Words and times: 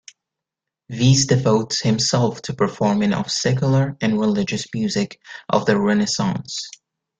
Visse 0.91 1.27
devotes 1.27 1.81
himself 1.83 2.41
to 2.41 2.55
performing 2.55 3.13
of 3.13 3.29
secular 3.31 3.97
and 4.01 4.19
religious 4.19 4.65
music 4.73 5.19
of 5.47 5.67
the 5.67 5.79
Renaissance. 5.79 6.71